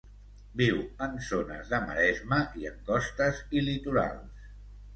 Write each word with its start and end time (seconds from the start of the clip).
Viu 0.61 0.79
en 1.07 1.13
zones 1.27 1.69
de 1.75 1.81
maresma 1.85 2.41
en 2.71 2.81
costes 2.89 3.45
i 3.61 3.65
litorals. 3.69 4.53